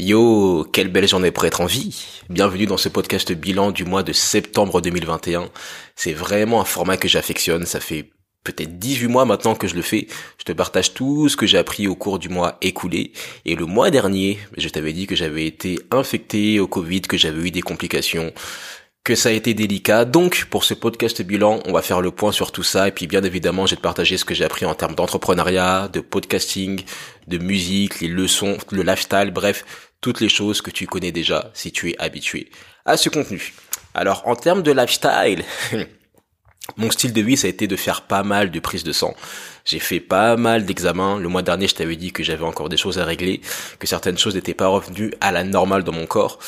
[0.00, 2.06] Yo, quelle belle journée pour être en vie.
[2.30, 5.50] Bienvenue dans ce podcast bilan du mois de septembre 2021.
[5.96, 7.66] C'est vraiment un format que j'affectionne.
[7.66, 8.08] Ça fait
[8.44, 10.06] peut-être 18 mois maintenant que je le fais.
[10.38, 13.10] Je te partage tout ce que j'ai appris au cours du mois écoulé.
[13.44, 17.48] Et le mois dernier, je t'avais dit que j'avais été infecté au Covid, que j'avais
[17.48, 18.32] eu des complications
[19.08, 20.04] que ça a été délicat.
[20.04, 22.88] Donc, pour ce podcast bilan, on va faire le point sur tout ça.
[22.88, 26.82] Et puis, bien évidemment, te partager ce que j'ai appris en termes d'entrepreneuriat, de podcasting,
[27.26, 31.72] de musique, les leçons, le lifestyle, bref, toutes les choses que tu connais déjà si
[31.72, 32.50] tu es habitué
[32.84, 33.52] à ce contenu.
[33.94, 35.44] Alors, en termes de lifestyle,
[36.76, 39.14] mon style de vie, ça a été de faire pas mal de prises de sang.
[39.64, 41.18] J'ai fait pas mal d'examens.
[41.18, 43.40] Le mois dernier, je t'avais dit que j'avais encore des choses à régler,
[43.78, 46.38] que certaines choses n'étaient pas revenues à la normale dans mon corps.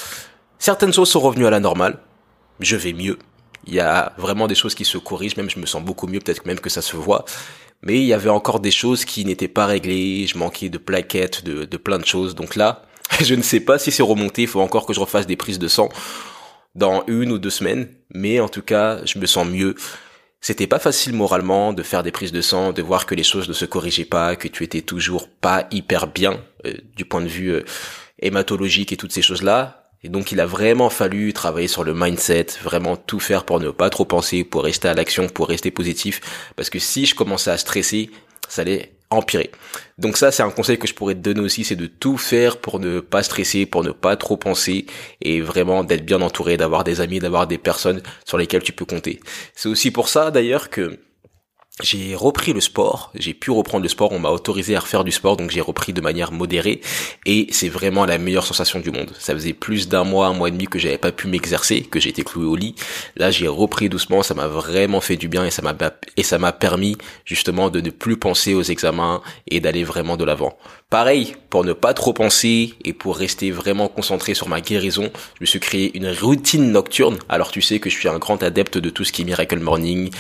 [0.58, 1.98] Certaines choses sont revenues à la normale
[2.60, 3.18] je vais mieux.
[3.66, 6.20] Il y a vraiment des choses qui se corrigent, même je me sens beaucoup mieux,
[6.20, 7.24] peut-être même que ça se voit.
[7.82, 11.44] Mais il y avait encore des choses qui n'étaient pas réglées, je manquais de plaquettes,
[11.44, 12.34] de, de plein de choses.
[12.34, 12.82] Donc là,
[13.24, 15.58] je ne sais pas si c'est remonté, il faut encore que je refasse des prises
[15.58, 15.88] de sang
[16.74, 17.88] dans une ou deux semaines.
[18.14, 19.74] Mais en tout cas, je me sens mieux.
[20.40, 23.48] C'était pas facile moralement de faire des prises de sang, de voir que les choses
[23.48, 27.28] ne se corrigeaient pas, que tu étais toujours pas hyper bien euh, du point de
[27.28, 27.64] vue euh,
[28.20, 29.90] hématologique et toutes ces choses-là.
[30.02, 33.70] Et donc il a vraiment fallu travailler sur le mindset, vraiment tout faire pour ne
[33.70, 36.22] pas trop penser, pour rester à l'action, pour rester positif.
[36.56, 38.10] Parce que si je commençais à stresser,
[38.48, 39.50] ça allait empirer.
[39.98, 42.58] Donc ça, c'est un conseil que je pourrais te donner aussi, c'est de tout faire
[42.58, 44.86] pour ne pas stresser, pour ne pas trop penser
[45.20, 48.84] et vraiment d'être bien entouré, d'avoir des amis, d'avoir des personnes sur lesquelles tu peux
[48.84, 49.20] compter.
[49.54, 50.98] C'est aussi pour ça d'ailleurs que
[51.82, 55.12] j'ai repris le sport, j'ai pu reprendre le sport, on m'a autorisé à refaire du
[55.12, 56.80] sport, donc j'ai repris de manière modérée,
[57.26, 59.12] et c'est vraiment la meilleure sensation du monde.
[59.18, 62.00] Ça faisait plus d'un mois, un mois et demi que j'avais pas pu m'exercer, que
[62.00, 62.74] j'étais cloué au lit.
[63.16, 65.74] Là, j'ai repris doucement, ça m'a vraiment fait du bien et ça m'a
[66.16, 70.24] et ça m'a permis justement de ne plus penser aux examens et d'aller vraiment de
[70.24, 70.56] l'avant.
[70.90, 75.42] Pareil, pour ne pas trop penser et pour rester vraiment concentré sur ma guérison, je
[75.42, 77.18] me suis créé une routine nocturne.
[77.28, 79.60] Alors tu sais que je suis un grand adepte de tout ce qui est Miracle
[79.60, 80.10] Morning,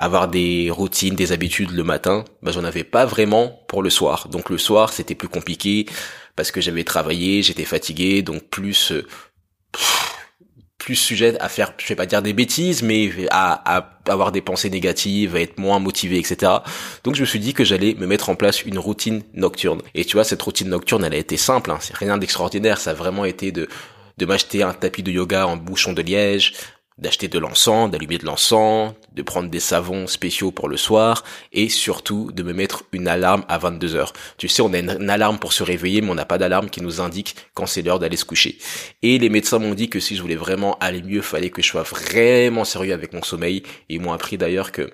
[0.00, 4.28] avoir des routines, des habitudes le matin, ben j'en avais pas vraiment pour le soir.
[4.28, 5.86] Donc le soir, c'était plus compliqué
[6.36, 9.06] parce que j'avais travaillé, j'étais fatigué, donc plus euh,
[10.78, 14.40] plus sujet à faire, je vais pas dire des bêtises, mais à, à, avoir des
[14.40, 16.50] pensées négatives, à être moins motivé, etc.
[17.04, 19.82] Donc je me suis dit que j'allais me mettre en place une routine nocturne.
[19.94, 22.92] Et tu vois, cette routine nocturne, elle a été simple, hein, c'est rien d'extraordinaire, ça
[22.92, 23.68] a vraiment été de
[24.16, 26.52] de m'acheter un tapis de yoga en bouchon de liège,
[27.00, 31.68] d'acheter de l'encens, d'allumer de l'encens, de prendre des savons spéciaux pour le soir et
[31.68, 34.12] surtout de me mettre une alarme à 22 heures.
[34.36, 36.82] Tu sais, on a une, alarme pour se réveiller, mais on n'a pas d'alarme qui
[36.82, 38.58] nous indique quand c'est l'heure d'aller se coucher.
[39.02, 41.68] Et les médecins m'ont dit que si je voulais vraiment aller mieux, fallait que je
[41.68, 43.62] sois vraiment sérieux avec mon sommeil.
[43.88, 44.90] ils m'ont appris d'ailleurs que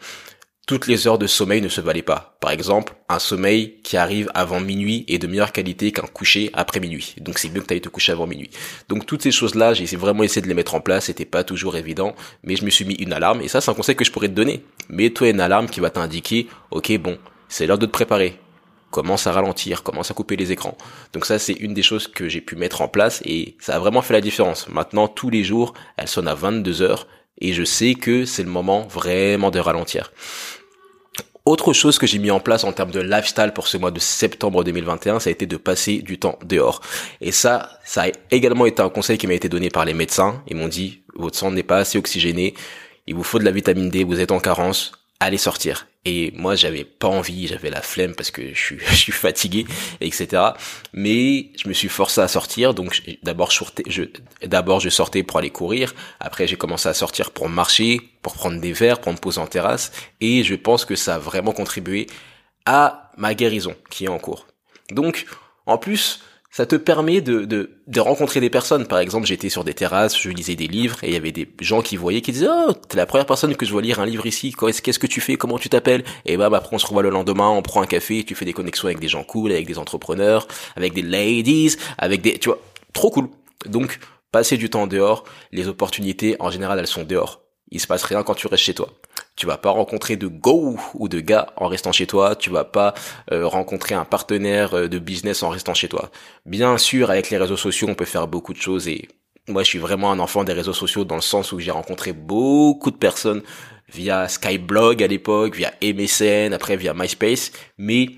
[0.66, 2.36] toutes les heures de sommeil ne se valaient pas.
[2.40, 6.80] Par exemple, un sommeil qui arrive avant minuit est de meilleure qualité qu'un coucher après
[6.80, 7.14] minuit.
[7.20, 8.50] Donc c'est mieux que tu ailles te coucher avant minuit.
[8.88, 11.76] Donc toutes ces choses-là, j'ai vraiment essayé de les mettre en place, c'était pas toujours
[11.76, 14.10] évident, mais je me suis mis une alarme, et ça c'est un conseil que je
[14.10, 14.64] pourrais te donner.
[14.88, 17.16] Mets-toi une alarme qui va t'indiquer, ok bon,
[17.48, 18.40] c'est l'heure de te préparer.
[18.90, 20.76] Commence à ralentir, commence à couper les écrans.
[21.12, 23.78] Donc ça c'est une des choses que j'ai pu mettre en place et ça a
[23.78, 24.68] vraiment fait la différence.
[24.68, 27.06] Maintenant tous les jours, elle sonne à 22 heures
[27.38, 30.10] et je sais que c'est le moment vraiment de ralentir.
[31.46, 34.00] Autre chose que j'ai mis en place en termes de lifestyle pour ce mois de
[34.00, 36.80] septembre 2021, ça a été de passer du temps dehors.
[37.20, 40.42] Et ça, ça a également été un conseil qui m'a été donné par les médecins.
[40.48, 42.54] Ils m'ont dit, votre sang n'est pas assez oxygéné,
[43.06, 44.90] il vous faut de la vitamine D, vous êtes en carence,
[45.20, 45.86] allez sortir.
[46.06, 49.66] Et moi, j'avais pas envie, j'avais la flemme parce que je suis, je suis fatigué,
[50.00, 50.42] etc.
[50.92, 52.74] Mais je me suis forcé à sortir.
[52.74, 54.04] Donc, d'abord, je,
[54.46, 55.94] d'abord, je sortais pour aller courir.
[56.20, 59.48] Après, j'ai commencé à sortir pour marcher, pour prendre des verres, pour me poser en
[59.48, 59.90] terrasse.
[60.20, 62.06] Et je pense que ça a vraiment contribué
[62.64, 64.46] à ma guérison qui est en cours.
[64.90, 65.26] Donc,
[65.66, 66.22] en plus,
[66.56, 68.86] ça te permet de, de, de, rencontrer des personnes.
[68.86, 71.46] Par exemple, j'étais sur des terrasses, je lisais des livres, et il y avait des
[71.60, 74.06] gens qui voyaient, qui disaient, oh, t'es la première personne que je vois lire un
[74.06, 76.02] livre ici, qu'est-ce que tu fais, comment tu t'appelles?
[76.24, 78.54] Et bah, après on se revoit le lendemain, on prend un café, tu fais des
[78.54, 82.38] connexions avec des gens cool, avec des entrepreneurs, avec des ladies, avec des...
[82.38, 82.58] Tu vois,
[82.94, 83.28] trop cool.
[83.66, 83.98] Donc,
[84.32, 87.42] passer du temps dehors, les opportunités, en général, elles sont dehors.
[87.70, 88.88] Il se passe rien quand tu restes chez toi.
[89.36, 92.36] Tu vas pas rencontrer de go ou de gars en restant chez toi.
[92.36, 92.94] Tu vas pas
[93.30, 96.10] euh, rencontrer un partenaire euh, de business en restant chez toi.
[96.46, 99.08] Bien sûr, avec les réseaux sociaux, on peut faire beaucoup de choses et
[99.48, 102.12] moi, je suis vraiment un enfant des réseaux sociaux dans le sens où j'ai rencontré
[102.12, 103.42] beaucoup de personnes
[103.88, 108.08] via Skyblog à l'époque, via MSN, après via MySpace, mais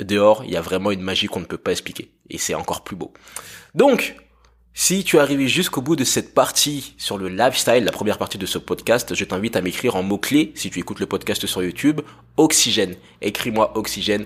[0.00, 2.82] dehors, il y a vraiment une magie qu'on ne peut pas expliquer et c'est encore
[2.82, 3.12] plus beau.
[3.74, 4.16] Donc,
[4.80, 8.38] si tu es arrivé jusqu'au bout de cette partie sur le lifestyle, la première partie
[8.38, 11.64] de ce podcast, je t'invite à m'écrire en mots-clés, si tu écoutes le podcast sur
[11.64, 12.00] YouTube,
[12.36, 12.94] oxygène.
[13.20, 14.24] Écris-moi oxygène,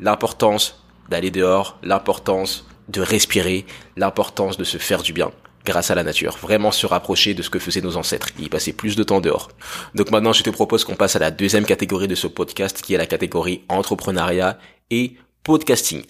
[0.00, 3.64] l'importance d'aller dehors, l'importance de respirer,
[3.96, 5.30] l'importance de se faire du bien
[5.64, 8.72] grâce à la nature, vraiment se rapprocher de ce que faisaient nos ancêtres, y passer
[8.72, 9.52] plus de temps dehors.
[9.94, 12.94] Donc maintenant, je te propose qu'on passe à la deuxième catégorie de ce podcast, qui
[12.94, 14.58] est la catégorie entrepreneuriat
[14.90, 15.14] et
[15.46, 16.02] podcasting.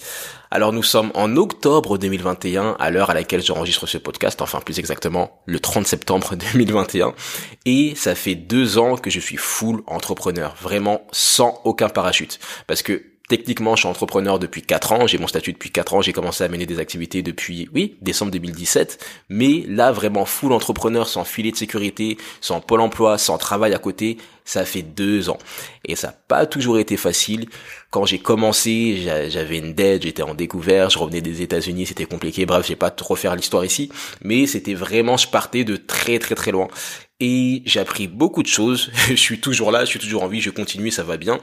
[0.51, 4.79] Alors nous sommes en octobre 2021 à l'heure à laquelle j'enregistre ce podcast, enfin plus
[4.79, 7.13] exactement le 30 septembre 2021.
[7.67, 12.39] Et ça fait deux ans que je suis full entrepreneur, vraiment sans aucun parachute.
[12.67, 16.01] Parce que Techniquement, je suis entrepreneur depuis 4 ans, j'ai mon statut depuis 4 ans,
[16.01, 21.09] j'ai commencé à mener des activités depuis, oui, décembre 2017, mais là, vraiment full entrepreneur,
[21.09, 25.39] sans filet de sécurité, sans pôle emploi, sans travail à côté, ça fait 2 ans.
[25.85, 27.47] Et ça n'a pas toujours été facile.
[27.91, 32.47] Quand j'ai commencé, j'avais une dette, j'étais en découvert, je revenais des États-Unis, c'était compliqué,
[32.47, 33.91] bref, je vais pas trop faire l'histoire ici,
[34.23, 36.69] mais c'était vraiment, je partais de très très très loin
[37.21, 38.91] et j'ai appris beaucoup de choses.
[39.09, 41.39] je suis toujours là, je suis toujours en vie, je continue, ça va bien.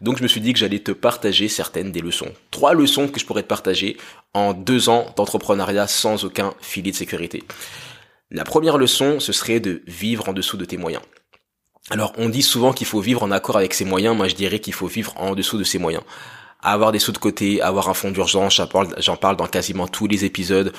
[0.00, 2.32] Donc je me suis dit que j'allais te partager certaines des leçons.
[2.50, 3.96] Trois leçons que je pourrais te partager
[4.34, 7.42] en deux ans d'entrepreneuriat sans aucun filet de sécurité.
[8.30, 11.02] La première leçon, ce serait de vivre en dessous de tes moyens.
[11.90, 14.58] Alors on dit souvent qu'il faut vivre en accord avec ses moyens, moi je dirais
[14.58, 16.02] qu'il faut vivre en dessous de ses moyens
[16.66, 18.60] avoir des sous de côté, avoir un fonds d'urgence,
[18.98, 20.72] j'en parle dans quasiment tous les épisodes.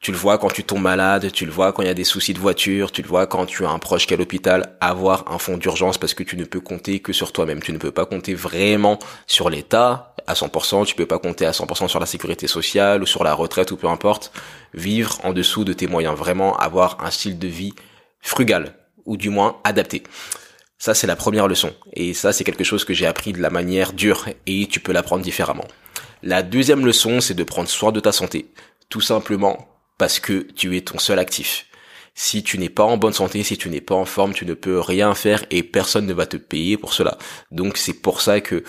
[0.00, 2.04] Tu le vois quand tu tombes malade, tu le vois quand il y a des
[2.04, 4.76] soucis de voiture, tu le vois quand tu as un proche qui est à l'hôpital,
[4.80, 7.60] avoir un fonds d'urgence parce que tu ne peux compter que sur toi-même.
[7.60, 11.50] Tu ne peux pas compter vraiment sur l'État à 100%, tu peux pas compter à
[11.50, 14.30] 100% sur la sécurité sociale ou sur la retraite ou peu importe.
[14.72, 17.74] Vivre en dessous de tes moyens, vraiment avoir un style de vie
[18.20, 18.74] frugal
[19.04, 20.04] ou du moins adapté.
[20.78, 21.72] Ça, c'est la première leçon.
[21.94, 24.92] Et ça, c'est quelque chose que j'ai appris de la manière dure et tu peux
[24.92, 25.66] l'apprendre différemment.
[26.22, 28.52] La deuxième leçon, c'est de prendre soin de ta santé.
[28.88, 29.67] Tout simplement
[29.98, 31.66] parce que tu es ton seul actif.
[32.14, 34.54] Si tu n'es pas en bonne santé, si tu n'es pas en forme, tu ne
[34.54, 37.18] peux rien faire et personne ne va te payer pour cela.
[37.52, 38.64] Donc c'est pour ça que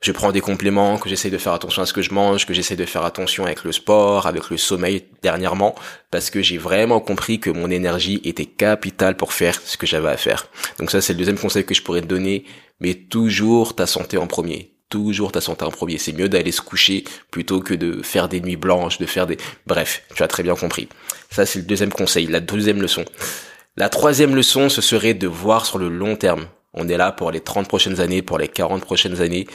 [0.00, 2.54] je prends des compléments, que j'essaie de faire attention à ce que je mange, que
[2.54, 5.74] j'essaie de faire attention avec le sport, avec le sommeil dernièrement,
[6.12, 10.10] parce que j'ai vraiment compris que mon énergie était capitale pour faire ce que j'avais
[10.10, 10.46] à faire.
[10.78, 12.44] Donc ça, c'est le deuxième conseil que je pourrais te donner,
[12.78, 15.98] mais toujours ta santé en premier toujours ta santé en premier.
[15.98, 19.36] C'est mieux d'aller se coucher plutôt que de faire des nuits blanches, de faire des...
[19.66, 20.88] Bref, tu as très bien compris.
[21.30, 23.04] Ça, c'est le deuxième conseil, la deuxième leçon.
[23.76, 26.46] La troisième leçon, ce serait de voir sur le long terme.
[26.74, 29.46] On est là pour les 30 prochaines années, pour les 40 prochaines années.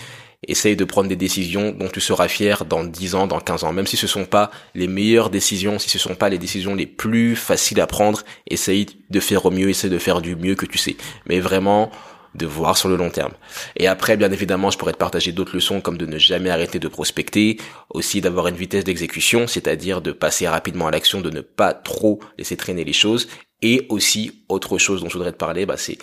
[0.47, 3.73] Essaye de prendre des décisions dont tu seras fier dans 10 ans, dans 15 ans.
[3.73, 6.85] Même si ce sont pas les meilleures décisions, si ce sont pas les décisions les
[6.85, 10.65] plus faciles à prendre, essaye de faire au mieux, essaye de faire du mieux que
[10.65, 10.97] tu sais.
[11.27, 11.91] Mais vraiment,
[12.35, 13.33] de voir sur le long terme.
[13.75, 16.79] Et après, bien évidemment, je pourrais te partager d'autres leçons comme de ne jamais arrêter
[16.79, 17.57] de prospecter,
[17.89, 22.19] aussi d'avoir une vitesse d'exécution, c'est-à-dire de passer rapidement à l'action, de ne pas trop
[22.37, 23.27] laisser traîner les choses.
[23.61, 25.97] Et aussi, autre chose dont je voudrais te parler, bah, c'est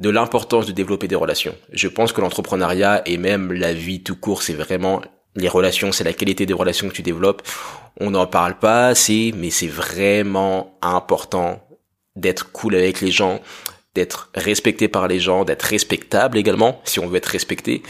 [0.00, 1.54] de l'importance de développer des relations.
[1.72, 5.02] Je pense que l'entrepreneuriat et même la vie tout court, c'est vraiment
[5.36, 7.42] les relations, c'est la qualité des relations que tu développes.
[8.00, 11.64] On n'en parle pas assez, mais c'est vraiment important
[12.16, 13.40] d'être cool avec les gens,
[13.98, 17.82] d'être respecté par les gens, d'être respectable également, si on veut être respecté.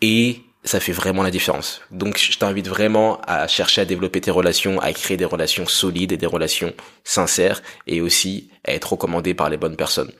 [0.00, 1.80] Et ça fait vraiment la différence.
[1.90, 6.12] Donc je t'invite vraiment à chercher à développer tes relations, à créer des relations solides
[6.12, 6.72] et des relations
[7.04, 10.12] sincères et aussi à être recommandé par les bonnes personnes.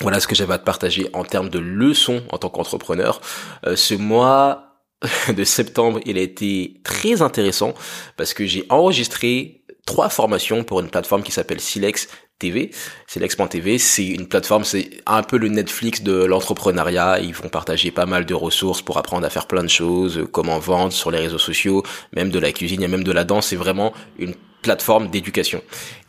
[0.00, 3.20] Voilà ce que j'avais à te partager en termes de leçons en tant qu'entrepreneur.
[3.66, 4.78] Euh, ce mois
[5.36, 7.74] de septembre, il a été très intéressant
[8.16, 12.08] parce que j'ai enregistré trois formations pour une plateforme qui s'appelle Silex
[12.40, 12.72] TV,
[13.06, 17.20] c'est l'ex.tv, c'est une plateforme, c'est un peu le Netflix de l'entrepreneuriat.
[17.20, 20.58] Ils vont partager pas mal de ressources pour apprendre à faire plein de choses, comment
[20.58, 23.48] vendre sur les réseaux sociaux, même de la cuisine, a même de la danse.
[23.48, 25.62] C'est vraiment une plateforme d'éducation.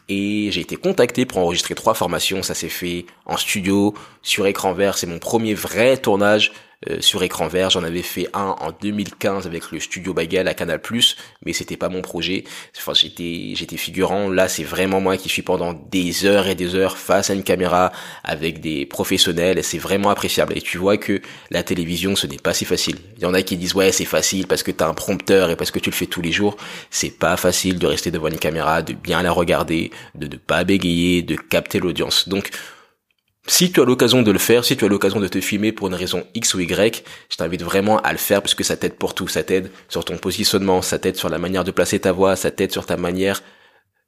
[0.09, 2.43] Et j'ai été contacté pour enregistrer trois formations.
[2.43, 4.97] Ça s'est fait en studio, sur écran vert.
[4.97, 7.69] C'est mon premier vrai tournage euh, sur écran vert.
[7.69, 10.81] J'en avais fait un en 2015 avec le studio Bagel à Canal+,
[11.45, 12.43] mais c'était pas mon projet.
[12.77, 14.29] Enfin, j'étais j'étais figurant.
[14.29, 17.43] Là, c'est vraiment moi qui suis pendant des heures et des heures face à une
[17.43, 17.91] caméra
[18.23, 20.57] avec des professionnels et c'est vraiment appréciable.
[20.57, 22.97] Et tu vois que la télévision, ce n'est pas si facile.
[23.17, 25.55] Il y en a qui disent ouais, c'est facile parce que t'as un prompteur et
[25.55, 26.57] parce que tu le fais tous les jours.
[26.89, 30.63] C'est pas facile de rester devant une caméra, de bien la regarder, de ne pas
[30.63, 32.27] bégayer, de capter l'audience.
[32.27, 32.51] Donc
[33.47, 35.87] si tu as l'occasion de le faire, si tu as l'occasion de te filmer pour
[35.87, 38.95] une raison X ou Y, je t'invite vraiment à le faire parce que ça t'aide
[38.95, 39.27] pour tout.
[39.27, 42.51] Ça t'aide sur ton positionnement, ça t'aide sur la manière de placer ta voix, ça
[42.51, 43.41] t'aide sur ta manière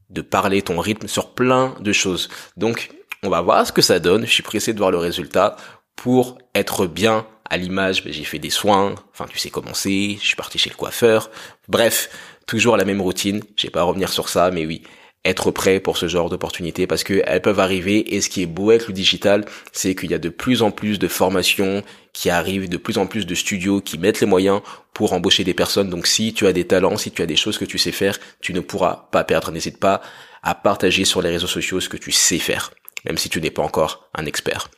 [0.10, 2.30] de parler, ton rythme, sur plein de choses.
[2.58, 2.92] Donc,
[3.24, 4.26] on va voir ce que ça donne.
[4.26, 5.56] Je suis pressé de voir le résultat.
[5.96, 8.96] Pour être bien à l'image, ben, j'ai fait des soins.
[9.12, 10.18] Enfin, tu sais comment c'est.
[10.20, 11.32] Je suis parti chez le coiffeur.
[11.68, 12.10] Bref,
[12.46, 13.42] toujours la même routine.
[13.56, 14.84] Je vais pas revenir sur ça, mais oui,
[15.26, 18.72] être prêt pour ce genre d'opportunités parce qu'elles peuvent arriver et ce qui est beau
[18.72, 22.68] avec le digital, c'est qu'il y a de plus en plus de formations qui arrivent,
[22.68, 24.62] de plus en plus de studios qui mettent les moyens
[24.94, 25.90] pour embaucher des personnes.
[25.90, 28.20] Donc si tu as des talents, si tu as des choses que tu sais faire,
[28.42, 29.52] tu ne pourras pas perdre.
[29.52, 30.02] N'hésite pas
[30.44, 32.72] à partager sur les réseaux sociaux ce que tu sais faire,
[33.06, 34.70] même si tu n'es pas encore un expert.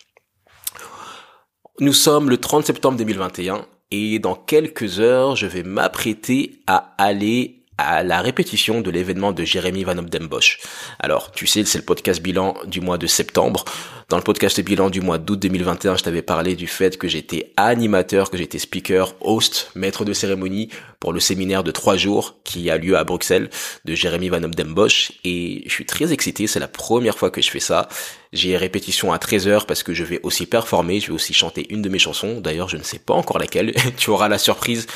[1.79, 7.64] Nous sommes le 30 septembre 2021 et dans quelques heures, je vais m'apprêter à aller
[7.77, 10.59] à la répétition de l'événement de Jérémy Van Obdenbosch.
[10.99, 13.65] Alors, tu sais, c'est le podcast bilan du mois de septembre.
[14.07, 17.51] Dans le podcast bilan du mois d'août 2021, je t'avais parlé du fait que j'étais
[17.57, 22.69] animateur, que j'étais speaker, host, maître de cérémonie pour le séminaire de trois jours qui
[22.69, 23.49] a lieu à Bruxelles
[23.83, 25.11] de Jérémy Van Obdenbosch.
[25.23, 27.89] Et je suis très excité, c'est la première fois que je fais ça.
[28.31, 31.81] J'ai répétition à 13h parce que je vais aussi performer, je vais aussi chanter une
[31.81, 32.41] de mes chansons.
[32.41, 33.73] D'ailleurs, je ne sais pas encore laquelle.
[33.97, 34.87] tu auras la surprise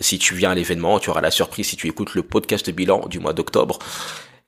[0.00, 3.06] si tu viens à l'événement, tu auras la surprise si tu écoutes le podcast bilan
[3.08, 3.78] du mois d'octobre.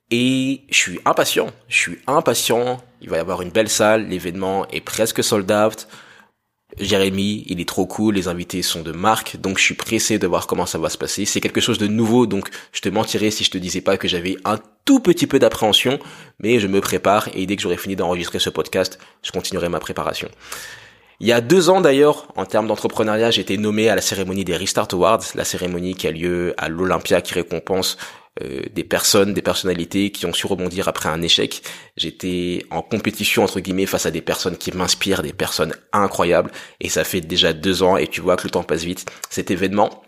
[0.09, 2.81] Et je suis impatient, je suis impatient.
[3.01, 5.87] Il va y avoir une belle salle, l'événement est presque sold out.
[6.79, 10.27] Jérémy, il est trop cool, les invités sont de marque, donc je suis pressé de
[10.27, 11.25] voir comment ça va se passer.
[11.25, 14.07] C'est quelque chose de nouveau, donc je te mentirais si je te disais pas que
[14.07, 15.99] j'avais un tout petit peu d'appréhension,
[16.39, 19.79] mais je me prépare et dès que j'aurai fini d'enregistrer ce podcast, je continuerai ma
[19.79, 20.29] préparation.
[21.21, 24.43] Il y a deux ans d'ailleurs, en termes d'entrepreneuriat, j'ai été nommé à la cérémonie
[24.43, 27.97] des Restart Awards, la cérémonie qui a lieu à l'Olympia qui récompense
[28.41, 31.61] euh, des personnes, des personnalités qui ont su rebondir après un échec.
[31.95, 36.49] J'étais en compétition entre guillemets face à des personnes qui m'inspirent, des personnes incroyables,
[36.79, 39.05] et ça fait déjà deux ans et tu vois que le temps passe vite.
[39.29, 40.01] Cet événement,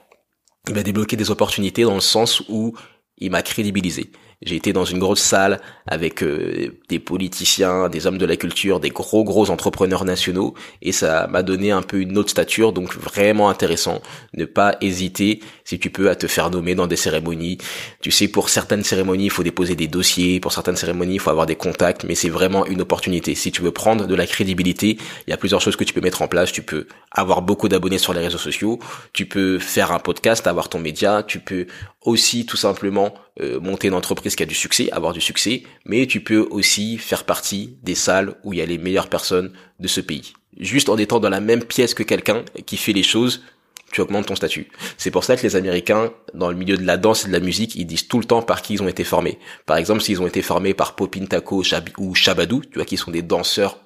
[0.68, 2.74] il m'a débloqué des opportunités dans le sens où
[3.20, 4.10] il m'a crédibilisé.
[4.46, 8.80] J'ai été dans une grosse salle avec euh, des politiciens, des hommes de la culture,
[8.80, 12.96] des gros gros entrepreneurs nationaux et ça m'a donné un peu une autre stature donc
[12.96, 14.02] vraiment intéressant.
[14.34, 17.58] Ne pas hésiter si tu peux à te faire nommer dans des cérémonies.
[18.02, 21.30] Tu sais pour certaines cérémonies, il faut déposer des dossiers, pour certaines cérémonies, il faut
[21.30, 23.36] avoir des contacts mais c'est vraiment une opportunité.
[23.36, 24.98] Si tu veux prendre de la crédibilité,
[25.28, 27.70] il y a plusieurs choses que tu peux mettre en place, tu peux avoir beaucoup
[27.70, 28.80] d'abonnés sur les réseaux sociaux,
[29.14, 31.68] tu peux faire un podcast, avoir ton média, tu peux
[32.02, 36.06] aussi tout simplement euh, monter une entreprise qui a du succès, avoir du succès, mais
[36.06, 39.88] tu peux aussi faire partie des salles où il y a les meilleures personnes de
[39.88, 40.34] ce pays.
[40.60, 43.44] Juste en étant dans la même pièce que quelqu'un qui fait les choses,
[43.92, 44.68] tu augmentes ton statut.
[44.98, 47.40] C'est pour ça que les Américains, dans le milieu de la danse et de la
[47.40, 49.40] musique, ils disent tout le temps par qui ils ont été formés.
[49.66, 51.64] Par exemple, s'ils ont été formés par Popin Taco
[51.98, 53.80] ou Shabadou, tu vois, qui sont des danseurs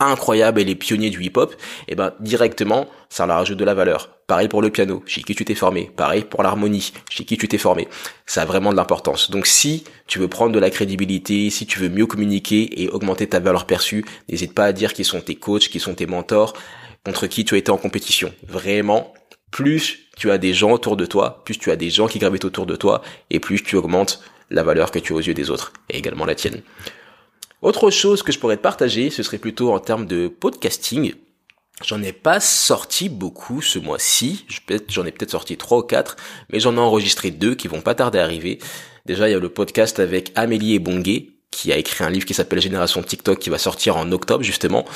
[0.00, 3.74] incroyables et les pionniers du hip-hop, et eh ben directement, ça leur ajoute de la
[3.74, 4.08] valeur.
[4.26, 5.90] Pareil pour le piano, chez qui tu t'es formé?
[5.96, 7.88] Pareil pour l'harmonie, chez qui tu t'es formé?
[8.26, 9.30] Ça a vraiment de l'importance.
[9.30, 13.26] Donc si tu veux prendre de la crédibilité, si tu veux mieux communiquer et augmenter
[13.26, 16.54] ta valeur perçue, n'hésite pas à dire qui sont tes coachs, qui sont tes mentors,
[17.04, 18.32] contre qui tu as été en compétition.
[18.46, 19.12] Vraiment,
[19.50, 22.44] plus tu as des gens autour de toi, plus tu as des gens qui gravitent
[22.44, 25.50] autour de toi, et plus tu augmentes la valeur que tu as aux yeux des
[25.50, 26.62] autres, et également la tienne.
[27.62, 31.12] Autre chose que je pourrais te partager, ce serait plutôt en termes de podcasting.
[31.84, 34.46] J'en ai pas sorti beaucoup ce mois-ci.
[34.88, 36.16] J'en ai peut-être sorti trois ou quatre,
[36.50, 38.60] mais j'en ai enregistré deux qui vont pas tarder à arriver.
[39.04, 42.24] Déjà, il y a le podcast avec Amélie et Bonguet, qui a écrit un livre
[42.24, 44.86] qui s'appelle Génération TikTok qui va sortir en octobre justement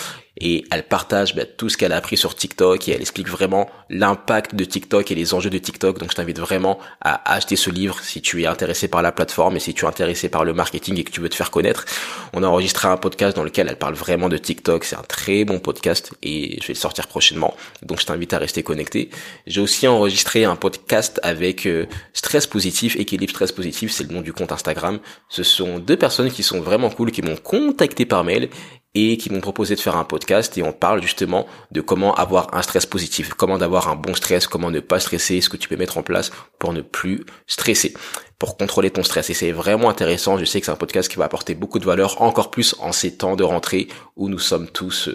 [0.41, 3.69] et elle partage bah, tout ce qu'elle a appris sur TikTok et elle explique vraiment
[3.89, 5.99] l'impact de TikTok et les enjeux de TikTok.
[5.99, 9.57] Donc je t'invite vraiment à acheter ce livre si tu es intéressé par la plateforme
[9.57, 11.85] et si tu es intéressé par le marketing et que tu veux te faire connaître.
[12.33, 14.85] On a enregistré un podcast dans lequel elle parle vraiment de TikTok.
[14.85, 17.55] C'est un très bon podcast et je vais le sortir prochainement.
[17.83, 19.11] Donc je t'invite à rester connecté.
[19.47, 22.97] J'ai aussi enregistré un podcast avec euh, Stress Positif.
[22.97, 24.99] Équilibre Stress Positif c'est le nom du compte Instagram.
[25.29, 28.49] Ce sont deux personnes qui sont vraiment cool, qui m'ont contacté par mail
[28.95, 32.55] et qui m'ont proposé de faire un podcast et on parle justement de comment avoir
[32.55, 35.69] un stress positif, comment d'avoir un bon stress, comment ne pas stresser, ce que tu
[35.69, 37.95] peux mettre en place pour ne plus stresser,
[38.39, 39.31] pour contrôler ton stress.
[39.31, 41.85] Et c'est vraiment intéressant, je sais que c'est un podcast qui va apporter beaucoup de
[41.85, 45.11] valeur, encore plus en ces temps de rentrée où nous sommes tous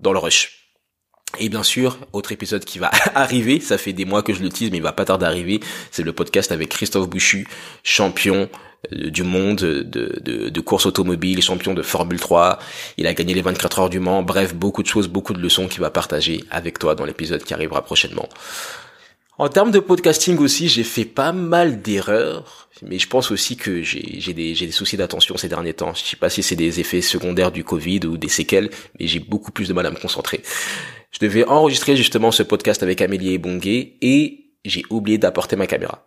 [0.00, 0.63] dans le rush.
[1.38, 4.48] Et bien sûr, autre épisode qui va arriver, ça fait des mois que je le
[4.48, 5.60] tease, mais il va pas tarder d'arriver,
[5.90, 7.46] c'est le podcast avec Christophe Bouchu,
[7.82, 8.48] champion
[8.92, 12.58] euh, du monde de, de, de, course automobile, champion de Formule 3.
[12.98, 14.22] Il a gagné les 24 heures du Mans.
[14.22, 17.54] Bref, beaucoup de choses, beaucoup de leçons qu'il va partager avec toi dans l'épisode qui
[17.54, 18.28] arrivera prochainement.
[19.36, 23.82] En termes de podcasting aussi, j'ai fait pas mal d'erreurs, mais je pense aussi que
[23.82, 25.92] j'ai des, des soucis d'attention ces derniers temps.
[25.92, 29.18] Je sais pas si c'est des effets secondaires du Covid ou des séquelles, mais j'ai
[29.18, 30.40] beaucoup plus de mal à me concentrer.
[31.10, 35.66] Je devais enregistrer justement ce podcast avec Amélie et Bonguet et j'ai oublié d'apporter ma
[35.66, 36.06] caméra.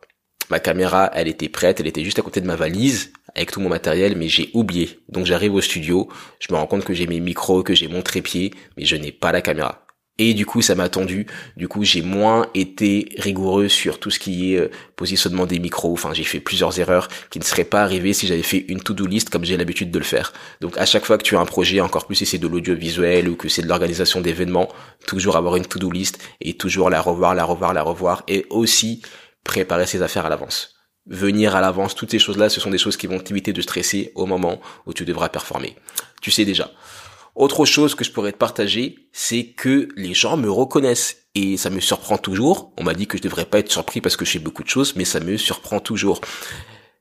[0.50, 3.60] Ma caméra, elle était prête, elle était juste à côté de ma valise avec tout
[3.60, 5.01] mon matériel, mais j'ai oublié.
[5.10, 6.07] Donc j'arrive au studio,
[6.39, 9.12] je me rends compte que j'ai mes micros, que j'ai mon trépied, mais je n'ai
[9.12, 9.87] pas la caméra.
[10.19, 11.27] Et du coup, ça m'a tendu.
[11.57, 15.93] Du coup, j'ai moins été rigoureux sur tout ce qui est euh, positionnement des micros.
[15.93, 19.05] Enfin, j'ai fait plusieurs erreurs qui ne seraient pas arrivées si j'avais fait une to-do
[19.05, 20.33] list comme j'ai l'habitude de le faire.
[20.59, 23.29] Donc, à chaque fois que tu as un projet, encore plus si c'est de l'audiovisuel
[23.29, 24.69] ou que c'est de l'organisation d'événements,
[25.05, 29.03] toujours avoir une to-do list et toujours la revoir, la revoir, la revoir et aussi
[29.43, 30.74] préparer ses affaires à l'avance.
[31.05, 34.12] Venir à l'avance, toutes ces choses-là, ce sont des choses qui vont t'éviter de stresser
[34.15, 35.75] au moment où tu devras performer.
[36.21, 36.71] Tu sais déjà.
[37.38, 41.70] Autre chose que je pourrais te partager, c'est que les gens me reconnaissent et ça
[41.70, 42.74] me surprend toujours.
[42.79, 44.70] On m'a dit que je devrais pas être surpris parce que je fais beaucoup de
[44.70, 46.20] choses, mais ça me surprend toujours.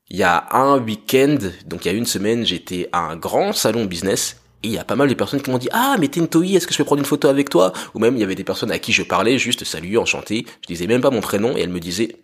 [0.09, 3.51] Il y a un week-end, donc il y a une semaine, j'étais à un grand
[3.51, 6.07] salon business et il y a pas mal de personnes qui m'ont dit ah mais
[6.07, 7.73] t'es une Toi, est-ce que je peux prendre une photo avec toi?
[7.95, 10.67] Ou même il y avait des personnes à qui je parlais juste salut enchanté, je
[10.67, 12.15] disais même pas mon prénom et elles me disaient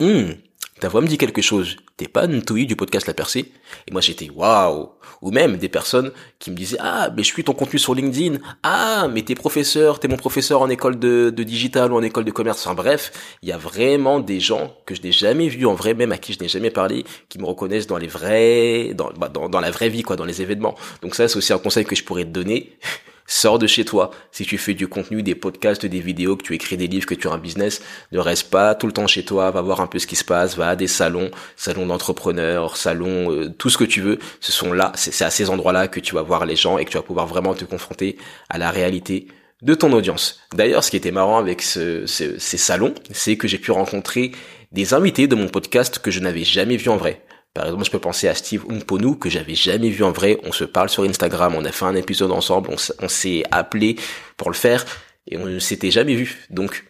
[0.00, 0.34] hum
[0.80, 1.76] ta voix me dit quelque chose.
[1.96, 3.52] T'es pas Ntoi du podcast La Percée?
[3.86, 4.88] Et moi j'étais waouh.
[5.22, 6.10] Ou même des personnes
[6.40, 8.38] qui me disaient ah mais je suis ton contenu sur LinkedIn.
[8.64, 12.32] Ah mais t'es professeur, t'es mon professeur en école de, digital ou en école de
[12.32, 12.66] commerce.
[12.66, 15.94] Enfin bref, il y a vraiment des gens que je n'ai jamais vus en vrai,
[15.94, 19.28] même à qui je n'ai jamais parlé, qui me reconnaissent dans les vrais, dans, bah,
[19.28, 20.74] dans la vraie vie quoi, dans les événements.
[21.00, 22.76] Donc ça c'est aussi un conseil que je pourrais te donner.
[23.26, 24.10] Sors de chez toi.
[24.32, 27.14] Si tu fais du contenu, des podcasts, des vidéos, que tu écris des livres, que
[27.14, 27.80] tu as un business,
[28.12, 29.50] ne reste pas tout le temps chez toi.
[29.50, 30.56] Va voir un peu ce qui se passe.
[30.56, 34.18] Va à des salons, salons d'entrepreneurs, salons, euh, tout ce que tu veux.
[34.40, 36.90] Ce sont là, c'est à ces endroits-là que tu vas voir les gens et que
[36.90, 38.18] tu vas pouvoir vraiment te confronter
[38.50, 39.28] à la réalité
[39.62, 40.40] de ton audience.
[40.52, 44.32] D'ailleurs, ce qui était marrant avec ce, ces salons, c'est que j'ai pu rencontrer
[44.72, 47.22] des invités de mon podcast que je n'avais jamais vus en vrai.
[47.54, 50.38] Par exemple, je peux penser à Steve Umponu que j'avais jamais vu en vrai.
[50.42, 53.96] On se parle sur Instagram, on a fait un épisode ensemble, on s'est appelé
[54.36, 54.84] pour le faire
[55.28, 56.46] et on ne s'était jamais vu.
[56.50, 56.84] Donc,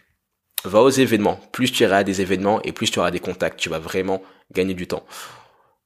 [0.63, 1.39] va aux événements.
[1.51, 4.23] Plus tu iras à des événements et plus tu auras des contacts, tu vas vraiment
[4.51, 5.05] gagner du temps.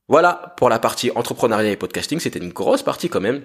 [0.08, 2.20] Voilà pour la partie entrepreneuriat et podcasting.
[2.22, 3.44] C'était une grosse partie quand même.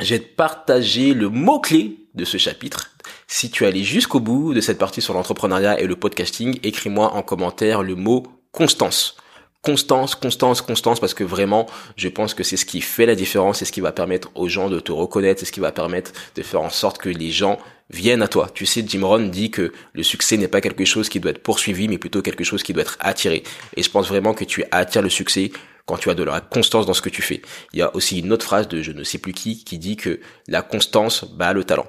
[0.00, 2.90] J'ai partagé le mot-clé de ce chapitre.
[3.28, 7.22] Si tu allé jusqu'au bout de cette partie sur l'entrepreneuriat et le podcasting, écris-moi en
[7.22, 9.16] commentaire le mot constance
[9.64, 11.66] constance, constance, constance, parce que vraiment,
[11.96, 14.48] je pense que c'est ce qui fait la différence, c'est ce qui va permettre aux
[14.48, 17.30] gens de te reconnaître, c'est ce qui va permettre de faire en sorte que les
[17.30, 17.58] gens
[17.90, 18.50] viennent à toi.
[18.52, 21.42] Tu sais, Jim Rohn dit que le succès n'est pas quelque chose qui doit être
[21.42, 23.42] poursuivi, mais plutôt quelque chose qui doit être attiré.
[23.76, 25.50] Et je pense vraiment que tu attires le succès
[25.86, 27.42] quand tu as de la constance dans ce que tu fais.
[27.72, 29.96] Il y a aussi une autre phrase de je ne sais plus qui qui dit
[29.96, 31.88] que la constance bat le talent.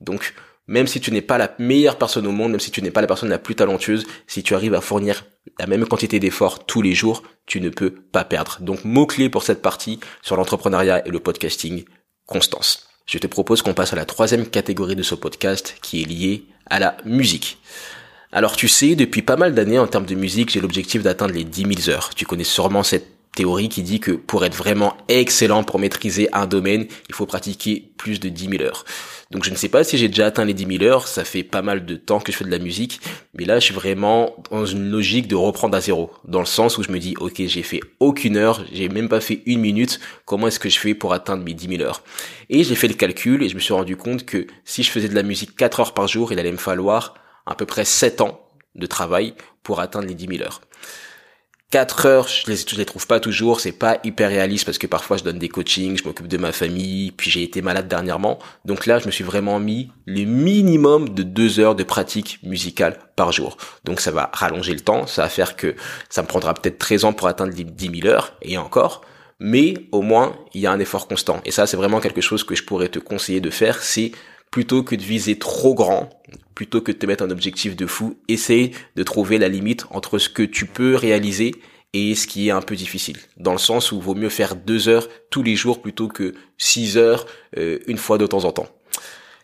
[0.00, 0.34] Donc,
[0.66, 3.00] même si tu n'es pas la meilleure personne au monde, même si tu n'es pas
[3.00, 5.24] la personne la plus talentueuse, si tu arrives à fournir
[5.58, 8.58] la même quantité d'efforts tous les jours, tu ne peux pas perdre.
[8.60, 11.84] Donc, mot-clé pour cette partie sur l'entrepreneuriat et le podcasting,
[12.26, 12.88] constance.
[13.06, 16.44] Je te propose qu'on passe à la troisième catégorie de ce podcast qui est liée
[16.66, 17.58] à la musique.
[18.30, 21.44] Alors tu sais, depuis pas mal d'années en termes de musique, j'ai l'objectif d'atteindre les
[21.44, 22.10] 10 000 heures.
[22.14, 26.46] Tu connais sûrement cette théorie qui dit que pour être vraiment excellent, pour maîtriser un
[26.46, 28.84] domaine, il faut pratiquer plus de 10 000 heures.
[29.30, 31.42] Donc je ne sais pas si j'ai déjà atteint les 10 000 heures, ça fait
[31.42, 33.00] pas mal de temps que je fais de la musique,
[33.32, 36.76] mais là je suis vraiment dans une logique de reprendre à zéro, dans le sens
[36.76, 40.00] où je me dis ok j'ai fait aucune heure, j'ai même pas fait une minute,
[40.26, 42.02] comment est-ce que je fais pour atteindre mes 10 000 heures?
[42.50, 45.08] Et j'ai fait le calcul et je me suis rendu compte que si je faisais
[45.08, 47.14] de la musique 4 heures par jour, il allait me falloir
[47.46, 48.38] à peu près 7 ans
[48.74, 50.60] de travail pour atteindre les 10 000 heures.
[51.72, 54.86] 4 heures, je les, je les trouve pas toujours, c'est pas hyper réaliste parce que
[54.86, 58.38] parfois je donne des coachings, je m'occupe de ma famille, puis j'ai été malade dernièrement.
[58.66, 62.98] Donc là, je me suis vraiment mis le minimum de 2 heures de pratique musicale
[63.16, 63.56] par jour.
[63.84, 65.74] Donc ça va rallonger le temps, ça va faire que
[66.10, 69.00] ça me prendra peut-être 13 ans pour atteindre les 10 000 heures, et encore.
[69.40, 71.40] Mais au moins, il y a un effort constant.
[71.46, 74.12] Et ça, c'est vraiment quelque chose que je pourrais te conseiller de faire, c'est
[74.50, 76.10] plutôt que de viser trop grand,
[76.54, 80.18] plutôt que de te mettre un objectif de fou, essaye de trouver la limite entre
[80.18, 81.52] ce que tu peux réaliser
[81.92, 83.18] et ce qui est un peu difficile.
[83.36, 86.34] Dans le sens où il vaut mieux faire deux heures tous les jours plutôt que
[86.56, 87.26] six heures
[87.58, 88.68] euh, une fois de temps en temps.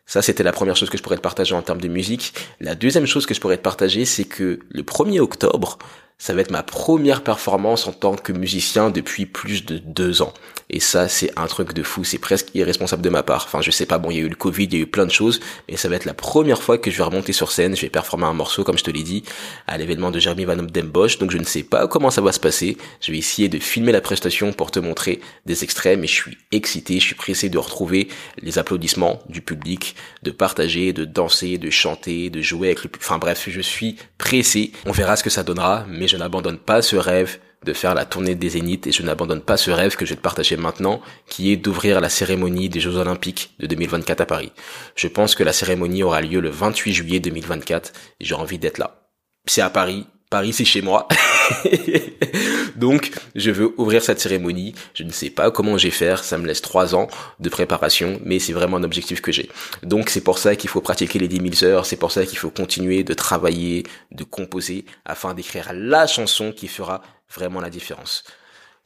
[0.07, 2.33] Ça, c'était la première chose que je pourrais te partager en termes de musique.
[2.61, 5.79] La deuxième chose que je pourrais te partager, c'est que le 1er octobre,
[6.19, 10.35] ça va être ma première performance en tant que musicien depuis plus de deux ans.
[10.71, 12.05] Et ça, c'est un truc de fou.
[12.05, 13.45] C'est presque irresponsable de ma part.
[13.47, 13.99] Enfin, je sais pas.
[13.99, 15.77] Bon, il y a eu le Covid, il y a eu plein de choses, mais
[15.77, 17.75] ça va être la première fois que je vais remonter sur scène.
[17.75, 19.23] Je vais performer un morceau, comme je te l'ai dit,
[19.67, 21.19] à l'événement de Jeremy Van Bosch.
[21.19, 22.77] Donc, je ne sais pas comment ça va se passer.
[23.01, 26.39] Je vais essayer de filmer la prestation pour te montrer des extraits, mais je suis
[26.53, 27.01] excité.
[27.01, 28.09] Je suis pressé de retrouver
[28.43, 33.07] les applaudissements du public, de partager, de danser, de chanter, de jouer avec le public.
[33.07, 34.73] Enfin, bref, je suis pressé.
[34.85, 38.05] On verra ce que ça donnera, mais je n'abandonne pas ce rêve de faire la
[38.05, 41.01] tournée des Zéniths et je n'abandonne pas ce rêve que je vais te partager maintenant,
[41.29, 44.53] qui est d'ouvrir la cérémonie des Jeux Olympiques de 2024 à Paris.
[44.95, 48.79] Je pense que la cérémonie aura lieu le 28 juillet 2024 et j'ai envie d'être
[48.79, 49.03] là.
[49.47, 51.09] C'est à Paris, Paris c'est chez moi.
[52.77, 54.75] Donc je veux ouvrir cette cérémonie.
[54.95, 56.23] Je ne sais pas comment j'ai faire.
[56.23, 57.09] Ça me laisse trois ans
[57.41, 59.49] de préparation, mais c'est vraiment un objectif que j'ai.
[59.83, 61.87] Donc c'est pour ça qu'il faut pratiquer les 10 000 heures.
[61.87, 66.69] C'est pour ça qu'il faut continuer de travailler, de composer, afin d'écrire la chanson qui
[66.69, 67.01] fera
[67.35, 68.25] vraiment la différence.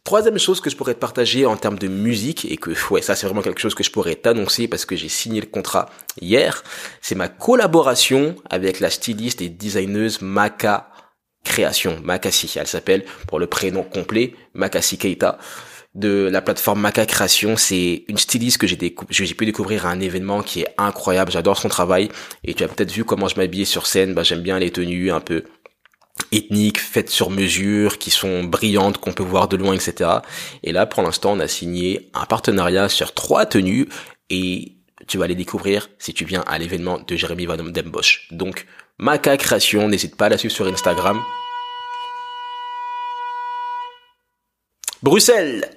[0.04, 3.14] Troisième chose que je pourrais te partager en termes de musique et que ouais ça
[3.14, 5.88] c'est vraiment quelque chose que je pourrais t'annoncer parce que j'ai signé le contrat
[6.20, 6.64] hier,
[7.00, 10.91] c'est ma collaboration avec la styliste et designeuse Maka
[11.44, 12.52] Création, Makassi.
[12.56, 15.38] Elle s'appelle pour le prénom complet Makassi Keita
[15.94, 17.56] de la plateforme Maka Création.
[17.56, 18.78] C'est une styliste que j'ai
[19.10, 21.30] j'ai pu découvrir à un événement qui est incroyable.
[21.30, 22.08] J'adore son travail
[22.44, 24.14] et tu as peut-être vu comment je m'habillais sur scène.
[24.14, 25.44] Bah, j'aime bien les tenues un peu
[26.30, 30.10] ethniques, faites sur mesure, qui sont brillantes, qu'on peut voir de loin, etc.
[30.62, 33.88] Et là, pour l'instant, on a signé un partenariat sur trois tenues
[34.30, 34.76] et
[35.06, 38.28] tu vas les découvrir si tu viens à l'événement de Jérémy Van Dembosch.
[38.30, 38.66] Donc,
[38.98, 41.20] Maca Création, n'hésite pas à la suivre sur Instagram.
[45.02, 45.68] Bruxelles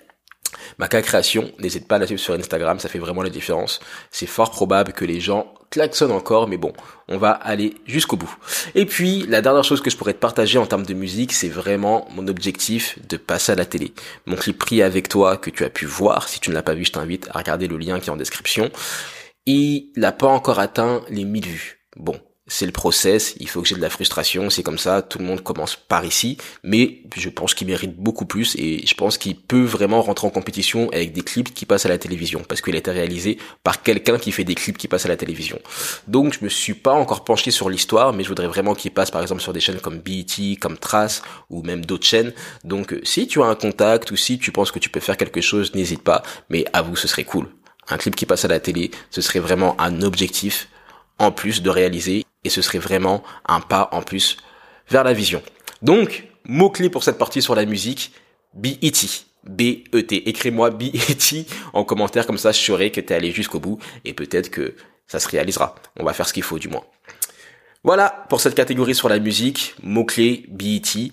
[0.77, 3.79] Maca Création, n'hésite pas à la suivre sur Instagram, ça fait vraiment la différence.
[4.11, 6.73] C'est fort probable que les gens klaxonnent encore, mais bon,
[7.07, 8.33] on va aller jusqu'au bout.
[8.75, 11.49] Et puis, la dernière chose que je pourrais te partager en termes de musique, c'est
[11.49, 13.93] vraiment mon objectif de passer à la télé.
[14.25, 16.73] Mon clip pris avec toi que tu as pu voir, si tu ne l'as pas
[16.73, 18.69] vu, je t'invite à regarder le lien qui est en description.
[19.45, 21.79] Il n'a pas encore atteint les 1000 vues.
[21.95, 25.17] Bon, c'est le process, il faut que j'ai de la frustration, c'est comme ça, tout
[25.17, 29.17] le monde commence par ici, mais je pense qu'il mérite beaucoup plus et je pense
[29.17, 32.61] qu'il peut vraiment rentrer en compétition avec des clips qui passent à la télévision parce
[32.61, 35.59] qu'il a été réalisé par quelqu'un qui fait des clips qui passent à la télévision.
[36.07, 39.09] Donc je me suis pas encore penché sur l'histoire, mais je voudrais vraiment qu'il passe
[39.09, 42.31] par exemple sur des chaînes comme BET, comme Trace ou même d'autres chaînes.
[42.63, 45.41] Donc si tu as un contact ou si tu penses que tu peux faire quelque
[45.41, 47.47] chose, n'hésite pas, mais à vous ce serait cool.
[47.89, 50.67] Un clip qui passe à la télé, ce serait vraiment un objectif
[51.17, 54.37] en plus de réaliser et ce serait vraiment un pas en plus
[54.89, 55.41] vers la vision.
[55.81, 58.13] Donc, mot-clé pour cette partie sur la musique,
[58.53, 59.25] BET.
[59.45, 60.27] B-E-T.
[60.27, 64.49] Écris-moi B-E-T en commentaire, comme ça je saurai que t'es allé jusqu'au bout et peut-être
[64.49, 64.75] que
[65.07, 65.75] ça se réalisera.
[65.99, 66.83] On va faire ce qu'il faut du moins.
[67.83, 71.11] Voilà pour cette catégorie sur la musique, mot-clé BET.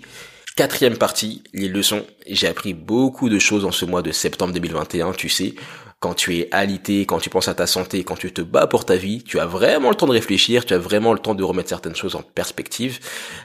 [0.57, 2.07] Quatrième partie, les leçons.
[2.27, 5.55] J'ai appris beaucoup de choses en ce mois de septembre 2021, tu sais
[6.03, 8.85] quand tu es alité, quand tu penses à ta santé, quand tu te bats pour
[8.85, 11.45] ta vie, tu as vraiment le temps de réfléchir, tu as vraiment le temps de
[11.45, 12.99] remettre certaines choses en perspective.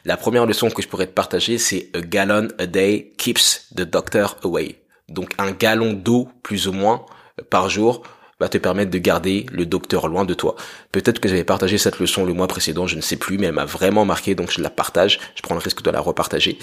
[0.06, 3.84] La première leçon que je pourrais te partager, c'est a gallon a day keeps the
[3.84, 4.82] doctor away.
[5.08, 7.06] Donc un gallon d'eau, plus ou moins,
[7.52, 8.02] par jour,
[8.40, 10.56] va te permettre de garder le docteur loin de toi.
[10.92, 13.54] Peut-être que j'avais partagé cette leçon le mois précédent, je ne sais plus, mais elle
[13.54, 15.20] m'a vraiment marqué, donc je la partage.
[15.36, 16.58] Je prends le risque de la repartager.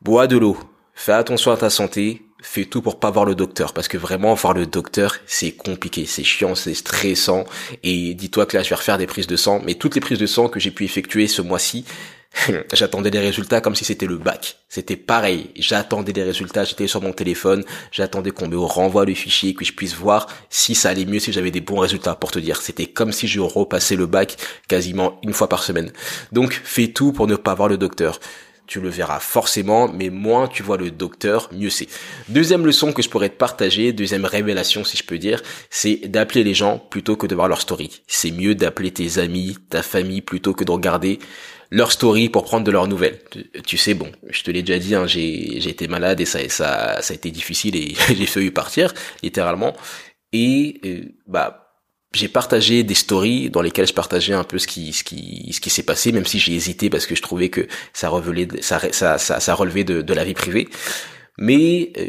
[0.00, 0.56] Bois de l'eau.
[0.94, 4.34] Fais attention à ta santé fais tout pour pas voir le docteur parce que vraiment
[4.34, 7.44] voir le docteur c'est compliqué, c'est chiant, c'est stressant
[7.82, 10.18] et dis-toi que là je vais refaire des prises de sang mais toutes les prises
[10.18, 11.84] de sang que j'ai pu effectuer ce mois-ci
[12.72, 14.56] j'attendais des résultats comme si c'était le bac.
[14.68, 15.50] C'était pareil.
[15.56, 16.64] J'attendais des résultats.
[16.64, 17.64] J'étais sur mon téléphone.
[17.90, 21.32] J'attendais qu'on me renvoie le fichier, que je puisse voir si ça allait mieux, si
[21.32, 22.14] j'avais des bons résultats.
[22.14, 24.36] Pour te dire, c'était comme si je repassais le bac
[24.68, 25.92] quasiment une fois par semaine.
[26.32, 28.18] Donc, fais tout pour ne pas voir le docteur
[28.66, 31.88] tu le verras forcément, mais moins tu vois le docteur, mieux c'est.
[32.28, 36.44] Deuxième leçon que je pourrais te partager, deuxième révélation si je peux dire, c'est d'appeler
[36.44, 38.02] les gens plutôt que de voir leur story.
[38.06, 41.18] C'est mieux d'appeler tes amis, ta famille plutôt que de regarder
[41.70, 43.18] leur story pour prendre de leurs nouvelles.
[43.66, 47.00] Tu, sais, bon, je te l'ai déjà dit, hein, j'ai, été malade et ça, ça,
[47.00, 49.74] ça a été difficile et j'ai failli partir, littéralement.
[50.32, 51.61] Et euh, bah
[52.14, 55.60] j'ai partagé des stories dans lesquelles je partageais un peu ce qui ce qui ce
[55.60, 58.80] qui s'est passé même si j'ai hésité parce que je trouvais que ça relevait ça
[58.92, 60.68] ça ça, relevait de, de la vie privée.
[61.38, 62.04] Mais euh,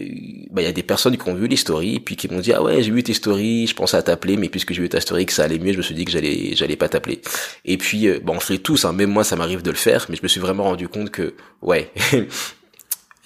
[0.51, 2.51] bah, il y a des personnes qui ont vu les stories puis qui m'ont dit
[2.51, 4.99] ah ouais j'ai vu tes stories je pensais à t'appeler mais puisque j'ai vu ta
[4.99, 7.21] story que ça allait mieux je me suis dit que j'allais j'allais pas t'appeler
[7.63, 10.07] et puis euh, bon on fait tous hein, même moi ça m'arrive de le faire
[10.09, 11.89] mais je me suis vraiment rendu compte que ouais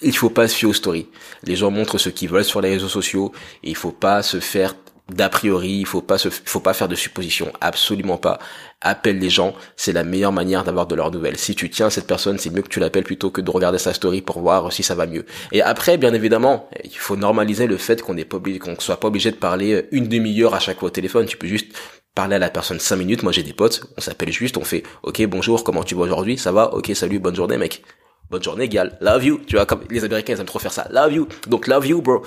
[0.02, 1.08] il faut pas se fier aux stories.
[1.42, 4.40] Les gens montrent ce qu'ils veulent sur les réseaux sociaux et il faut pas se
[4.40, 4.74] faire
[5.08, 8.38] d'a priori, il faut pas se, faut pas faire de suppositions, absolument pas.
[8.80, 11.38] Appelle les gens, c'est la meilleure manière d'avoir de leurs nouvelles.
[11.38, 13.94] Si tu tiens cette personne, c'est mieux que tu l'appelles plutôt que de regarder sa
[13.94, 15.24] story pour voir si ça va mieux.
[15.50, 19.00] Et après, bien évidemment, il faut normaliser le fait qu'on n'est pas obligé, qu'on soit
[19.00, 21.26] pas obligé de parler une demi-heure à chaque fois au téléphone.
[21.26, 21.72] Tu peux juste
[22.14, 23.22] parler à la personne cinq minutes.
[23.22, 26.38] Moi, j'ai des potes, on s'appelle juste, on fait, ok, bonjour, comment tu vas aujourd'hui?
[26.38, 26.74] Ça va?
[26.74, 27.82] Ok, salut, bonne journée, mec.
[28.30, 28.98] Bonne journée, égal.
[29.00, 29.40] Love you.
[29.46, 30.86] Tu vois, comme les Américains, ils aiment trop faire ça.
[30.90, 31.28] Love you.
[31.46, 32.22] Donc, love you, bro.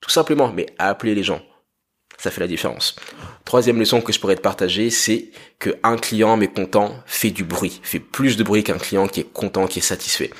[0.00, 0.50] Tout simplement.
[0.50, 1.42] Mais appelez les gens
[2.22, 2.94] ça fait la différence.
[3.44, 7.80] Troisième leçon que je pourrais te partager, c'est que un client mécontent fait du bruit,
[7.82, 10.30] fait plus de bruit qu'un client qui est content, qui est satisfait.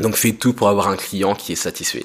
[0.00, 2.04] Donc fais tout pour avoir un client qui est satisfait.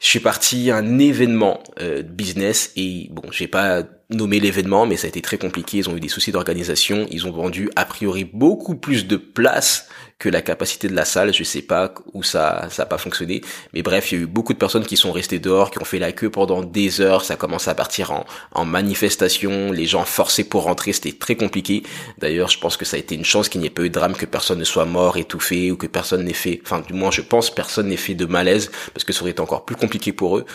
[0.00, 4.96] Je suis parti à un événement euh, business et bon, j'ai pas nommer l'événement, mais
[4.96, 5.78] ça a été très compliqué.
[5.78, 7.06] Ils ont eu des soucis d'organisation.
[7.10, 11.32] Ils ont vendu a priori beaucoup plus de places que la capacité de la salle.
[11.34, 13.42] Je sais pas où ça ça a pas fonctionné,
[13.74, 15.84] mais bref, il y a eu beaucoup de personnes qui sont restées dehors, qui ont
[15.84, 17.22] fait la queue pendant des heures.
[17.22, 19.72] Ça commence à partir en, en manifestation.
[19.72, 21.82] Les gens forcés pour rentrer, c'était très compliqué.
[22.18, 23.94] D'ailleurs, je pense que ça a été une chance qu'il n'y ait pas eu de
[23.94, 27.10] drame, que personne ne soit mort, étouffé, ou que personne n'ait fait, enfin du moins
[27.10, 30.12] je pense, personne n'ait fait de malaise, parce que ça aurait été encore plus compliqué
[30.12, 30.46] pour eux.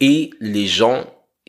[0.00, 1.06] Et les gens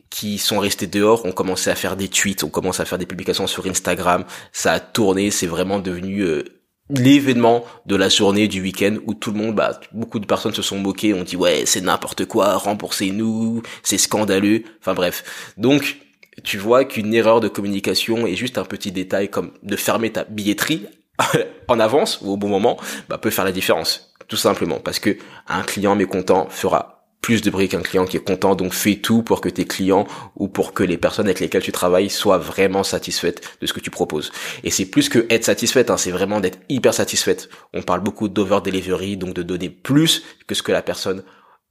[0.09, 3.05] qui sont restés dehors ont commencé à faire des tweets, ont commencé à faire des
[3.05, 6.43] publications sur Instagram, ça a tourné, c'est vraiment devenu euh,
[6.89, 10.61] l'événement de la journée du week-end où tout le monde, bah, beaucoup de personnes se
[10.61, 15.53] sont moquées, ont dit ouais c'est n'importe quoi, remboursez-nous, c'est scandaleux, enfin bref.
[15.57, 15.97] Donc
[16.43, 20.23] tu vois qu'une erreur de communication et juste un petit détail comme de fermer ta
[20.23, 20.87] billetterie
[21.67, 25.17] en avance ou au bon moment, bah, peut faire la différence, tout simplement, parce que
[25.47, 28.55] un client mécontent fera plus de bruit qu'un client qui est content.
[28.55, 31.71] Donc fais tout pour que tes clients ou pour que les personnes avec lesquelles tu
[31.71, 34.31] travailles soient vraiment satisfaites de ce que tu proposes.
[34.63, 37.49] Et c'est plus que être satisfaite, hein, c'est vraiment d'être hyper satisfaite.
[37.73, 41.23] On parle beaucoup d'over delivery, donc de donner plus que ce que la personne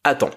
[0.05, 0.31] attend.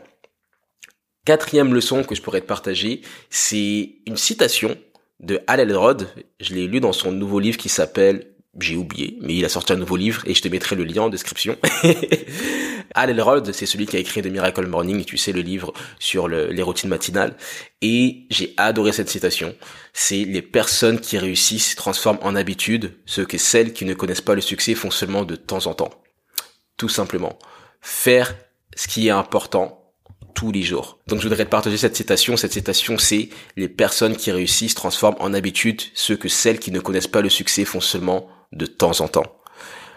[1.26, 4.76] Quatrième leçon que je pourrais te partager, c'est une citation
[5.20, 6.08] de Al Elrod.
[6.40, 9.72] Je l'ai lu dans son nouveau livre qui s'appelle j'ai oublié, mais il a sorti
[9.72, 11.58] un nouveau livre et je te mettrai le lien en description.
[12.94, 16.28] Al Elrod, c'est celui qui a écrit The Miracle Morning, tu sais, le livre sur
[16.28, 17.38] les routines matinales.
[17.82, 19.56] Et j'ai adoré cette citation.
[19.94, 24.36] C'est les personnes qui réussissent transforment en habitude ce que celles qui ne connaissent pas
[24.36, 25.92] le succès font seulement de temps en temps.
[26.76, 27.40] Tout simplement.
[27.80, 28.36] Faire
[28.76, 29.78] ce qui est important
[30.36, 31.00] tous les jours.
[31.08, 32.36] Donc je voudrais te partager cette citation.
[32.36, 36.80] Cette citation, c'est les personnes qui réussissent transforment en habitude ce que celles qui ne
[36.82, 39.38] connaissent pas le succès font seulement de temps en temps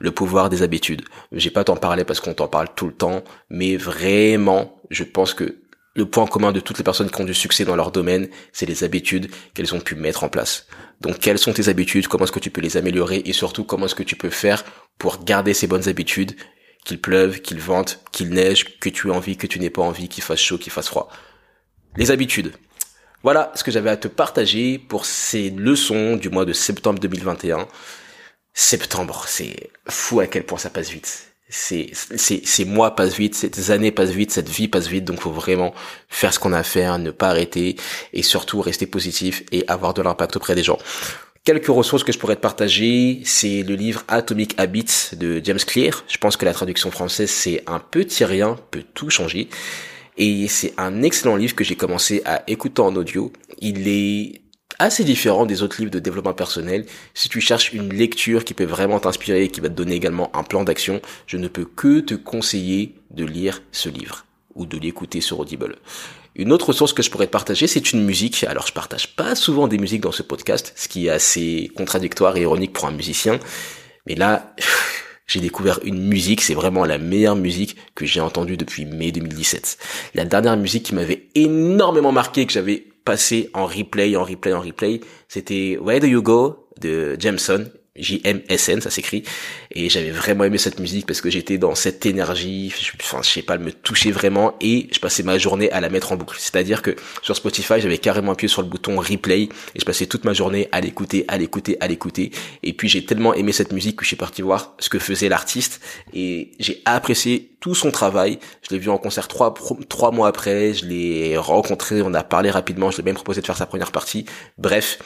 [0.01, 1.03] le pouvoir des habitudes.
[1.33, 5.35] J'ai pas t'en parler parce qu'on t'en parle tout le temps, mais vraiment, je pense
[5.35, 5.57] que
[5.95, 8.67] le point commun de toutes les personnes qui ont du succès dans leur domaine, c'est
[8.67, 10.67] les habitudes qu'elles ont pu mettre en place.
[11.01, 13.23] Donc quelles sont tes habitudes, comment est-ce que tu peux les améliorer?
[13.25, 14.65] Et surtout comment est-ce que tu peux faire
[14.99, 16.37] pour garder ces bonnes habitudes,
[16.85, 20.09] qu'il pleuve, qu'il vente, qu'il neige, que tu aies envie, que tu n'aies pas envie,
[20.09, 21.09] qu'il fasse chaud, qu'il fasse froid.
[21.97, 22.53] Les habitudes.
[23.23, 27.69] Voilà ce que j'avais à te partager pour ces leçons du mois de septembre 2021
[28.55, 31.29] septembre, c'est fou à quel point ça passe vite.
[31.51, 35.21] C'est, c'est, ces mois passent vite, ces années passent vite, cette vie passe vite, donc
[35.21, 35.75] faut vraiment
[36.09, 37.77] faire ce qu'on a à faire, ne pas arrêter,
[38.13, 40.79] et surtout rester positif et avoir de l'impact auprès des gens.
[41.45, 46.03] Quelques ressources que je pourrais te partager, c'est le livre Atomic Habits de James Clear.
[46.09, 49.51] Je pense que la traduction française c'est un petit rien peut tout changer.
[50.17, 53.31] Et c'est un excellent livre que j'ai commencé à écouter en audio.
[53.59, 54.41] Il est
[54.79, 56.87] assez différent des autres livres de développement personnel.
[57.15, 60.35] Si tu cherches une lecture qui peut vraiment t'inspirer et qui va te donner également
[60.37, 64.79] un plan d'action, je ne peux que te conseiller de lire ce livre ou de
[64.79, 65.77] l'écouter sur Audible.
[66.37, 68.45] Une autre source que je pourrais te partager, c'est une musique.
[68.45, 72.37] Alors, je partage pas souvent des musiques dans ce podcast, ce qui est assez contradictoire
[72.37, 73.39] et ironique pour un musicien.
[74.07, 74.55] Mais là,
[75.29, 79.79] j'ai découvert une musique, c'est vraiment la meilleure musique que j'ai entendue depuis mai 2017.
[80.15, 84.61] La dernière musique qui m'avait énormément marqué, que j'avais passé en replay, en replay, en
[84.61, 85.01] replay.
[85.29, 87.67] C'était Where Do You Go de Jameson.
[87.97, 89.23] J-M-S-N, ça s'écrit.
[89.71, 93.43] Et j'avais vraiment aimé cette musique parce que j'étais dans cette énergie, enfin, je sais
[93.43, 96.37] pas, elle me touchait vraiment et je passais ma journée à la mettre en boucle.
[96.41, 100.25] C'est-à-dire que sur Spotify, j'avais carrément appuyé sur le bouton replay et je passais toute
[100.25, 102.33] ma journée à l'écouter, à l'écouter, à l'écouter.
[102.65, 105.29] Et puis j'ai tellement aimé cette musique que je suis parti voir ce que faisait
[105.29, 105.81] l'artiste
[106.13, 108.39] et j'ai apprécié tout son travail.
[108.61, 109.55] Je l'ai vu en concert trois,
[109.89, 113.47] trois mois après, je l'ai rencontré, on a parlé rapidement, je l'ai même proposé de
[113.47, 114.27] faire sa première partie.
[114.59, 114.99] Bref,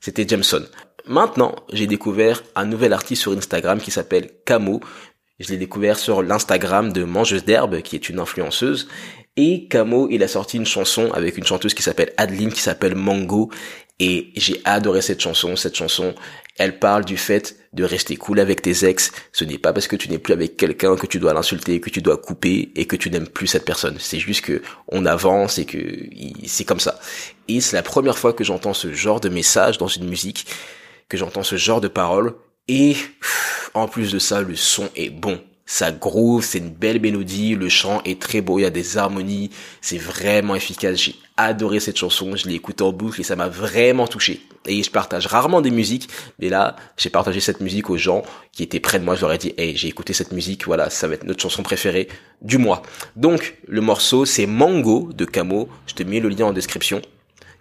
[0.00, 0.64] c'était Jameson.
[1.06, 4.80] Maintenant, j'ai découvert un nouvel artiste sur Instagram qui s'appelle Camo.
[5.40, 8.88] Je l'ai découvert sur l'Instagram de Mangeuse d'herbe, qui est une influenceuse.
[9.36, 12.94] Et Camo, il a sorti une chanson avec une chanteuse qui s'appelle Adeline, qui s'appelle
[12.94, 13.50] Mango.
[14.00, 15.54] Et j'ai adoré cette chanson.
[15.54, 16.14] Cette chanson,
[16.58, 19.12] elle parle du fait de rester cool avec tes ex.
[19.32, 21.90] Ce n'est pas parce que tu n'es plus avec quelqu'un que tu dois l'insulter, que
[21.90, 23.96] tu dois couper et que tu n'aimes plus cette personne.
[23.98, 25.78] C'est juste que on avance et que
[26.46, 26.98] c'est comme ça.
[27.48, 30.46] Et c'est la première fois que j'entends ce genre de message dans une musique
[31.08, 32.34] que j'entends ce genre de paroles.
[32.68, 32.96] Et
[33.74, 35.40] en plus de ça, le son est bon.
[35.68, 38.96] Ça groove, c'est une belle mélodie, le chant est très beau, il y a des
[38.96, 39.50] harmonies,
[39.80, 40.96] c'est vraiment efficace.
[40.96, 44.40] J'ai adoré cette chanson, je l'ai écoutée en boucle et ça m'a vraiment touché.
[44.66, 48.62] Et je partage rarement des musiques, mais là, j'ai partagé cette musique aux gens qui
[48.62, 49.16] étaient près de moi.
[49.16, 51.62] Je leur ai dit, hey, j'ai écouté cette musique, voilà, ça va être notre chanson
[51.62, 52.08] préférée
[52.42, 52.82] du mois.
[53.16, 55.68] Donc, le morceau, c'est Mango de Camo.
[55.86, 57.02] Je te mets le lien en description.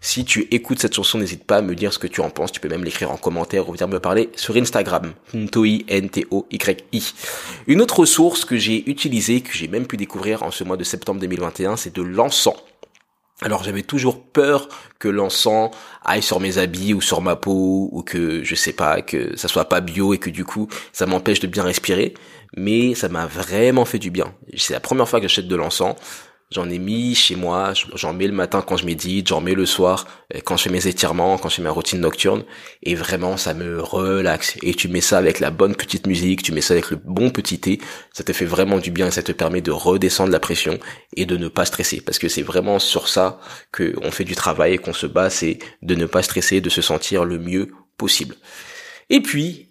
[0.05, 2.51] Si tu écoutes cette chanson, n'hésite pas à me dire ce que tu en penses.
[2.51, 5.13] Tu peux même l'écrire en commentaire ou venir me parler sur Instagram.
[5.33, 7.13] Ntoi, N-T-O-Y-I.
[7.65, 10.83] Une autre ressource que j'ai utilisée, que j'ai même pu découvrir en ce mois de
[10.83, 12.53] septembre 2021, c'est de l'encens.
[13.41, 15.71] Alors j'avais toujours peur que l'encens
[16.03, 19.47] aille sur mes habits ou sur ma peau ou que je sais pas que ça
[19.47, 22.13] soit pas bio et que du coup ça m'empêche de bien respirer
[22.55, 24.33] mais ça m'a vraiment fait du bien.
[24.55, 25.95] C'est la première fois que j'achète de l'encens.
[26.51, 29.65] J'en ai mis chez moi, j'en mets le matin quand je médite, j'en mets le
[29.65, 32.43] soir euh, quand je fais mes étirements, quand je fais ma routine nocturne,
[32.83, 34.55] et vraiment ça me relaxe.
[34.61, 37.31] Et tu mets ça avec la bonne petite musique, tu mets ça avec le bon
[37.31, 37.81] petit thé,
[38.13, 40.77] ça te fait vraiment du bien et ça te permet de redescendre la pression
[41.15, 41.99] et de ne pas stresser.
[41.99, 43.39] Parce que c'est vraiment sur ça
[43.75, 46.83] qu'on fait du travail et qu'on se bat, c'est de ne pas stresser, de se
[46.83, 48.35] sentir le mieux possible.
[49.09, 49.64] Et puis,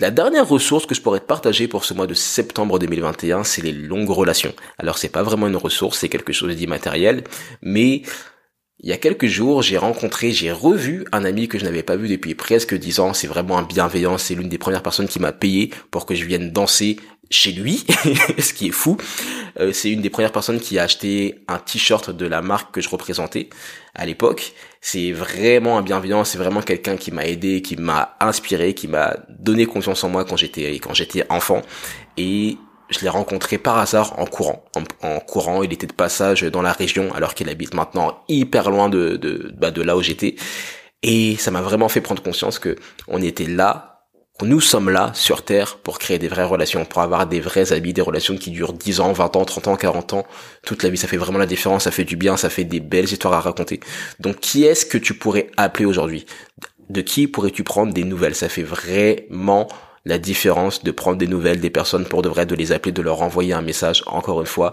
[0.00, 3.72] la dernière ressource que je pourrais partager pour ce mois de septembre 2021, c'est les
[3.72, 4.54] longues relations.
[4.78, 7.24] Alors c'est pas vraiment une ressource, c'est quelque chose d'immatériel,
[7.62, 8.02] mais
[8.80, 11.96] il y a quelques jours, j'ai rencontré, j'ai revu un ami que je n'avais pas
[11.96, 13.12] vu depuis presque dix ans.
[13.12, 14.18] C'est vraiment un bienveillant.
[14.18, 16.96] C'est l'une des premières personnes qui m'a payé pour que je vienne danser
[17.28, 17.84] chez lui,
[18.38, 18.96] ce qui est fou.
[19.58, 22.80] Euh, c'est une des premières personnes qui a acheté un t-shirt de la marque que
[22.80, 23.50] je représentais
[23.96, 24.52] à l'époque.
[24.80, 29.16] C'est vraiment un bienveillant, c'est vraiment quelqu'un qui m'a aidé, qui m'a inspiré, qui m'a
[29.28, 31.62] donné confiance en moi quand j'étais quand j'étais enfant.
[32.16, 32.56] Et
[32.90, 34.64] je l'ai rencontré par hasard en courant.
[35.02, 38.88] En, courant, il était de passage dans la région alors qu'il habite maintenant hyper loin
[38.88, 40.36] de de, bah, de là où j'étais.
[41.02, 43.98] Et ça m'a vraiment fait prendre conscience que on était là
[44.42, 47.92] nous sommes là sur Terre pour créer des vraies relations, pour avoir des vrais habits,
[47.92, 50.26] des relations qui durent 10 ans, 20 ans, 30 ans, 40 ans,
[50.64, 50.96] toute la vie.
[50.96, 53.40] Ça fait vraiment la différence, ça fait du bien, ça fait des belles histoires à
[53.40, 53.80] raconter.
[54.20, 56.24] Donc qui est-ce que tu pourrais appeler aujourd'hui?
[56.88, 58.36] De qui pourrais-tu prendre des nouvelles?
[58.36, 59.66] Ça fait vraiment
[60.08, 63.02] la différence de prendre des nouvelles des personnes pour de vrai, de les appeler, de
[63.02, 64.02] leur envoyer un message.
[64.06, 64.72] Encore une fois,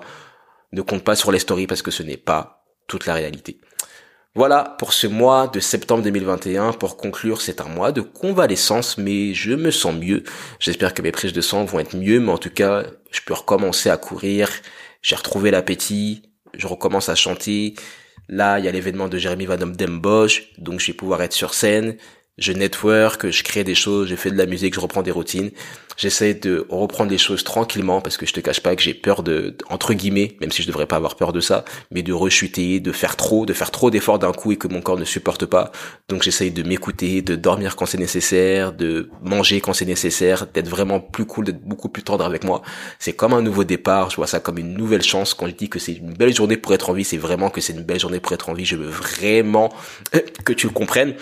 [0.71, 3.59] ne compte pas sur les stories parce que ce n'est pas toute la réalité.
[4.33, 6.71] Voilà pour ce mois de septembre 2021.
[6.73, 10.23] Pour conclure, c'est un mois de convalescence, mais je me sens mieux.
[10.59, 13.33] J'espère que mes prises de sang vont être mieux, mais en tout cas, je peux
[13.33, 14.49] recommencer à courir.
[15.01, 16.23] J'ai retrouvé l'appétit.
[16.53, 17.75] Je recommence à chanter.
[18.29, 21.53] Là, il y a l'événement de Jérémy Van Bosch, donc je vais pouvoir être sur
[21.53, 21.97] scène
[22.37, 25.51] je network, je crée des choses, je fais de la musique, je reprends des routines.
[25.95, 29.23] J'essaie de reprendre les choses tranquillement parce que je te cache pas que j'ai peur
[29.23, 32.81] de, entre guillemets, même si je devrais pas avoir peur de ça, mais de rechuter,
[32.81, 35.45] de faire trop, de faire trop d'efforts d'un coup et que mon corps ne supporte
[35.45, 35.71] pas.
[36.09, 40.67] Donc j'essaie de m'écouter, de dormir quand c'est nécessaire, de manger quand c'est nécessaire, d'être
[40.67, 42.61] vraiment plus cool, d'être beaucoup plus tendre avec moi.
[42.99, 45.33] C'est comme un nouveau départ, je vois ça comme une nouvelle chance.
[45.33, 47.61] Quand je dis que c'est une belle journée pour être en vie, c'est vraiment que
[47.61, 48.65] c'est une belle journée pour être en vie.
[48.65, 49.71] Je veux vraiment
[50.43, 51.15] que tu le comprennes.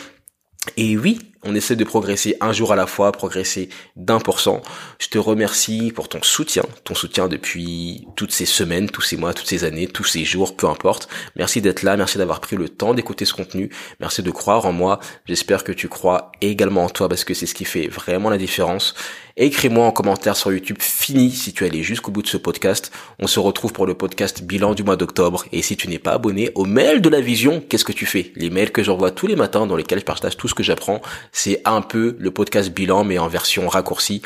[0.77, 4.61] Et oui, on essaie de progresser un jour à la fois, progresser d'un pour cent.
[4.99, 9.33] Je te remercie pour ton soutien, ton soutien depuis toutes ces semaines, tous ces mois,
[9.33, 11.07] toutes ces années, tous ces jours, peu importe.
[11.35, 14.71] Merci d'être là, merci d'avoir pris le temps d'écouter ce contenu, merci de croire en
[14.71, 14.99] moi.
[15.25, 18.37] J'espère que tu crois également en toi parce que c'est ce qui fait vraiment la
[18.37, 18.95] différence.
[19.35, 22.91] Écris-moi en commentaire sur YouTube fini si tu es allé jusqu'au bout de ce podcast.
[23.17, 25.45] On se retrouve pour le podcast bilan du mois d'octobre.
[25.51, 28.31] Et si tu n'es pas abonné au mail de la vision, qu'est-ce que tu fais?
[28.35, 31.01] Les mails que j'envoie tous les matins dans lesquels je partage tout ce que j'apprends,
[31.33, 34.21] c'est un peu le podcast bilan mais en version raccourcie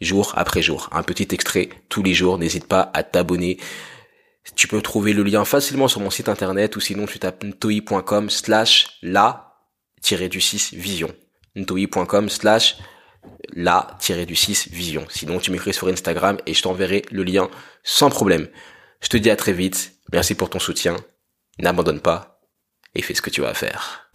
[0.00, 0.88] jour après jour.
[0.92, 2.38] Un petit extrait tous les jours.
[2.38, 3.58] N'hésite pas à t'abonner.
[4.56, 8.30] Tu peux trouver le lien facilement sur mon site internet ou sinon tu tapes ntoi.com
[8.30, 9.52] slash la
[10.10, 11.14] du 6 vision.
[11.56, 12.78] ntoi.com slash
[13.52, 15.06] la-du 6 vision.
[15.08, 17.48] Sinon, tu m'écris sur Instagram et je t'enverrai le lien
[17.84, 18.48] sans problème.
[19.00, 19.92] Je te dis à très vite.
[20.12, 20.96] Merci pour ton soutien.
[21.58, 22.40] N'abandonne pas
[22.94, 24.10] et fais ce que tu as à faire.